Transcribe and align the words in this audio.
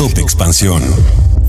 Top 0.00 0.16
Expansión. 0.16 0.82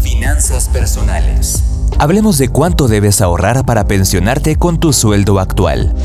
Finanzas 0.02 0.68
personales. 0.68 1.64
Hablemos 2.00 2.38
de 2.38 2.50
cuánto 2.50 2.90
debes 2.90 3.22
ahorrar 3.22 3.66
para 3.66 3.88
pensionarte 3.88 4.58
con 4.58 4.78
tu 4.78 4.92
sueldo 4.92 5.40
actual. 5.40 5.96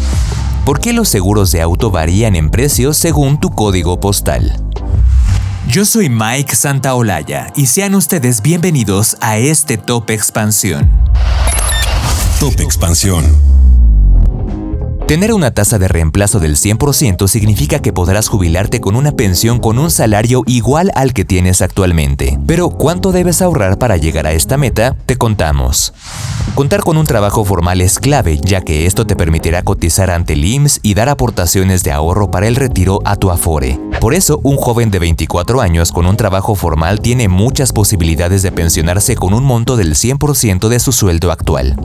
¿Por 0.64 0.78
qué 0.78 0.92
los 0.92 1.08
seguros 1.08 1.50
de 1.50 1.60
auto 1.60 1.90
varían 1.90 2.36
en 2.36 2.50
precio 2.50 2.94
según 2.94 3.40
tu 3.40 3.50
código 3.50 3.98
postal? 3.98 4.62
Yo 5.66 5.84
soy 5.84 6.08
Mike 6.08 6.54
Santaolalla 6.54 7.48
y 7.56 7.66
sean 7.66 7.96
ustedes 7.96 8.40
bienvenidos 8.42 9.16
a 9.20 9.38
este 9.38 9.76
Top 9.76 10.08
Expansión. 10.10 10.88
Top 12.38 12.60
Expansión. 12.60 13.55
Tener 15.06 15.32
una 15.32 15.52
tasa 15.52 15.78
de 15.78 15.86
reemplazo 15.86 16.40
del 16.40 16.56
100% 16.56 17.28
significa 17.28 17.78
que 17.78 17.92
podrás 17.92 18.26
jubilarte 18.26 18.80
con 18.80 18.96
una 18.96 19.12
pensión 19.12 19.60
con 19.60 19.78
un 19.78 19.92
salario 19.92 20.42
igual 20.48 20.90
al 20.96 21.12
que 21.12 21.24
tienes 21.24 21.62
actualmente. 21.62 22.36
Pero 22.44 22.70
¿cuánto 22.70 23.12
debes 23.12 23.40
ahorrar 23.40 23.78
para 23.78 23.98
llegar 23.98 24.26
a 24.26 24.32
esta 24.32 24.56
meta? 24.56 24.96
Te 25.06 25.14
contamos. 25.14 25.94
Contar 26.56 26.80
con 26.80 26.96
un 26.96 27.06
trabajo 27.06 27.44
formal 27.44 27.82
es 27.82 28.00
clave, 28.00 28.40
ya 28.42 28.62
que 28.62 28.86
esto 28.86 29.06
te 29.06 29.14
permitirá 29.14 29.62
cotizar 29.62 30.10
ante 30.10 30.32
el 30.32 30.44
y 30.82 30.94
dar 30.94 31.08
aportaciones 31.08 31.84
de 31.84 31.92
ahorro 31.92 32.32
para 32.32 32.48
el 32.48 32.56
retiro 32.56 33.00
a 33.04 33.14
tu 33.14 33.30
Afore. 33.30 33.78
Por 34.00 34.12
eso, 34.12 34.40
un 34.42 34.56
joven 34.56 34.90
de 34.90 34.98
24 34.98 35.60
años 35.60 35.92
con 35.92 36.06
un 36.06 36.16
trabajo 36.16 36.56
formal 36.56 36.98
tiene 37.00 37.28
muchas 37.28 37.72
posibilidades 37.72 38.42
de 38.42 38.50
pensionarse 38.50 39.14
con 39.14 39.34
un 39.34 39.44
monto 39.44 39.76
del 39.76 39.94
100% 39.94 40.66
de 40.68 40.80
su 40.80 40.90
sueldo 40.90 41.30
actual. 41.30 41.76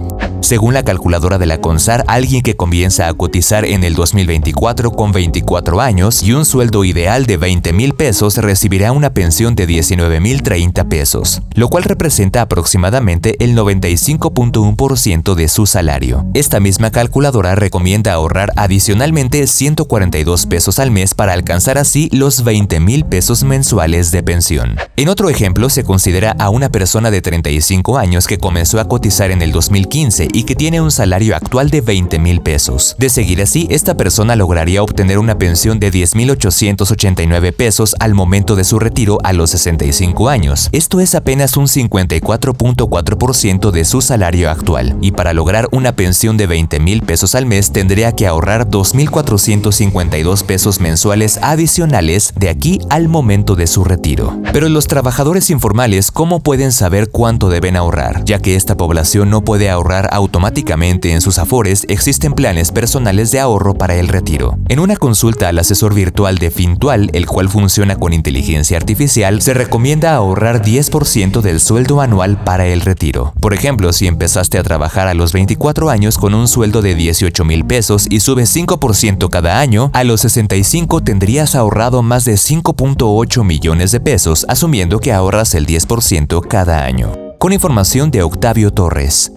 Según 0.41 0.73
la 0.73 0.83
calculadora 0.83 1.37
de 1.37 1.45
la 1.45 1.61
CONSAR, 1.61 2.03
alguien 2.07 2.41
que 2.41 2.55
comienza 2.55 3.07
a 3.07 3.13
cotizar 3.13 3.63
en 3.63 3.83
el 3.83 3.93
2024 3.93 4.91
con 4.91 5.11
24 5.11 5.79
años 5.79 6.23
y 6.23 6.33
un 6.33 6.45
sueldo 6.45 6.83
ideal 6.83 7.27
de 7.27 7.37
20 7.37 7.71
mil 7.73 7.93
pesos 7.93 8.37
recibirá 8.37 8.91
una 8.91 9.13
pensión 9.13 9.53
de 9.53 9.67
19 9.67 10.19
mil 10.19 10.41
30 10.41 10.83
pesos, 10.85 11.43
lo 11.53 11.69
cual 11.69 11.83
representa 11.83 12.41
aproximadamente 12.41 13.35
el 13.43 13.55
95.1% 13.55 15.35
de 15.35 15.47
su 15.47 15.67
salario. 15.67 16.25
Esta 16.33 16.59
misma 16.59 16.89
calculadora 16.89 17.53
recomienda 17.53 18.13
ahorrar 18.13 18.51
adicionalmente 18.55 19.45
142 19.45 20.47
pesos 20.47 20.79
al 20.79 20.89
mes 20.89 21.13
para 21.13 21.33
alcanzar 21.33 21.77
así 21.77 22.09
los 22.11 22.43
20 22.43 22.79
mil 22.79 23.05
pesos 23.05 23.43
mensuales 23.43 24.09
de 24.09 24.23
pensión. 24.23 24.75
En 24.97 25.07
otro 25.07 25.29
ejemplo, 25.29 25.69
se 25.69 25.83
considera 25.83 26.35
a 26.39 26.49
una 26.49 26.69
persona 26.69 27.11
de 27.11 27.21
35 27.21 27.99
años 27.99 28.25
que 28.25 28.39
comenzó 28.39 28.79
a 28.79 28.87
cotizar 28.87 29.29
en 29.29 29.43
el 29.43 29.51
2015 29.51 30.30
y 30.33 30.43
que 30.43 30.55
tiene 30.55 30.81
un 30.81 30.91
salario 30.91 31.35
actual 31.35 31.69
de 31.69 31.81
20 31.81 32.19
mil 32.19 32.41
pesos. 32.41 32.95
De 32.97 33.09
seguir 33.09 33.41
así, 33.41 33.67
esta 33.69 33.95
persona 33.95 34.35
lograría 34.35 34.83
obtener 34.83 35.19
una 35.19 35.37
pensión 35.37 35.79
de 35.79 35.91
10.889 35.91 37.53
pesos 37.53 37.95
al 37.99 38.13
momento 38.13 38.55
de 38.55 38.63
su 38.63 38.79
retiro 38.79 39.17
a 39.23 39.33
los 39.33 39.51
65 39.51 40.29
años. 40.29 40.69
Esto 40.71 40.99
es 40.99 41.15
apenas 41.15 41.57
un 41.57 41.67
54.4% 41.67 43.71
de 43.71 43.85
su 43.85 44.01
salario 44.01 44.49
actual. 44.49 44.97
Y 45.01 45.11
para 45.11 45.33
lograr 45.33 45.67
una 45.71 45.95
pensión 45.95 46.37
de 46.37 46.47
20 46.47 46.79
mil 46.79 47.01
pesos 47.01 47.35
al 47.35 47.45
mes 47.45 47.71
tendría 47.71 48.13
que 48.13 48.27
ahorrar 48.27 48.69
2.452 48.69 50.43
pesos 50.43 50.79
mensuales 50.79 51.39
adicionales 51.41 52.33
de 52.35 52.49
aquí 52.49 52.79
al 52.89 53.07
momento 53.07 53.55
de 53.55 53.67
su 53.67 53.83
retiro. 53.83 54.39
Pero 54.53 54.69
los 54.69 54.87
trabajadores 54.87 55.49
informales, 55.49 56.11
¿cómo 56.11 56.39
pueden 56.39 56.71
saber 56.71 57.09
cuánto 57.09 57.49
deben 57.49 57.75
ahorrar? 57.75 58.23
Ya 58.25 58.39
que 58.39 58.55
esta 58.55 58.77
población 58.77 59.29
no 59.29 59.43
puede 59.43 59.69
ahorrar 59.69 60.09
automáticamente 60.21 61.11
en 61.11 61.21
sus 61.21 61.37
afores, 61.37 61.85
existen 61.89 62.33
planes 62.33 62.71
personales 62.71 63.31
de 63.31 63.39
ahorro 63.39 63.73
para 63.73 63.95
el 63.95 64.07
retiro. 64.07 64.57
En 64.69 64.79
una 64.79 64.95
consulta 64.95 65.49
al 65.49 65.59
asesor 65.59 65.93
virtual 65.93 66.37
de 66.37 66.51
Fintual, 66.51 67.09
el 67.13 67.25
cual 67.25 67.49
funciona 67.49 67.95
con 67.97 68.13
inteligencia 68.13 68.77
artificial, 68.77 69.41
se 69.41 69.53
recomienda 69.53 70.15
ahorrar 70.15 70.61
10% 70.61 71.41
del 71.41 71.59
sueldo 71.59 72.01
anual 72.01 72.43
para 72.43 72.67
el 72.67 72.81
retiro. 72.81 73.33
Por 73.39 73.53
ejemplo, 73.53 73.91
si 73.93 74.07
empezaste 74.07 74.57
a 74.57 74.63
trabajar 74.63 75.07
a 75.07 75.13
los 75.13 75.33
24 75.33 75.89
años 75.89 76.17
con 76.17 76.33
un 76.33 76.47
sueldo 76.47 76.81
de 76.81 76.95
18 76.95 77.43
mil 77.43 77.65
pesos 77.65 78.07
y 78.09 78.19
subes 78.19 78.55
5% 78.55 79.29
cada 79.29 79.59
año, 79.59 79.89
a 79.93 80.03
los 80.03 80.21
65 80.21 81.01
tendrías 81.01 81.55
ahorrado 81.55 82.03
más 82.03 82.25
de 82.25 82.33
5.8 82.33 83.43
millones 83.43 83.91
de 83.91 83.99
pesos, 83.99 84.45
asumiendo 84.47 84.99
que 84.99 85.11
ahorras 85.11 85.55
el 85.55 85.65
10% 85.65 86.47
cada 86.47 86.83
año. 86.85 87.11
Con 87.37 87.53
información 87.53 88.11
de 88.11 88.21
Octavio 88.21 88.71
Torres. 88.71 89.31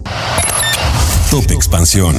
Top 1.29 1.51
Expansión. 1.51 2.15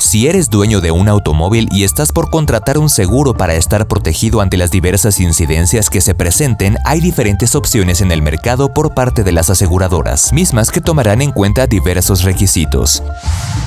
Si 0.00 0.26
eres 0.26 0.48
dueño 0.48 0.80
de 0.80 0.90
un 0.92 1.08
automóvil 1.08 1.68
y 1.70 1.84
estás 1.84 2.10
por 2.10 2.30
contratar 2.30 2.78
un 2.78 2.88
seguro 2.88 3.34
para 3.34 3.54
estar 3.54 3.86
protegido 3.86 4.40
ante 4.40 4.56
las 4.56 4.70
diversas 4.70 5.20
incidencias 5.20 5.90
que 5.90 6.00
se 6.00 6.14
presenten, 6.14 6.78
hay 6.86 7.02
diferentes 7.02 7.54
opciones 7.54 8.00
en 8.00 8.10
el 8.10 8.22
mercado 8.22 8.72
por 8.72 8.94
parte 8.94 9.24
de 9.24 9.32
las 9.32 9.50
aseguradoras, 9.50 10.32
mismas 10.32 10.70
que 10.70 10.80
tomarán 10.80 11.20
en 11.20 11.32
cuenta 11.32 11.66
diversos 11.66 12.22
requisitos. 12.22 13.02